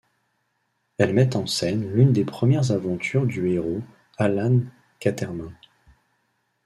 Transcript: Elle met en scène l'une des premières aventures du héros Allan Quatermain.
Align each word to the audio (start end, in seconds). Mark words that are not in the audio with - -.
Elle 0.97 1.13
met 1.13 1.35
en 1.35 1.45
scène 1.45 1.93
l'une 1.93 2.11
des 2.11 2.25
premières 2.25 2.71
aventures 2.71 3.27
du 3.27 3.49
héros 3.51 3.81
Allan 4.17 4.61
Quatermain. 4.99 5.51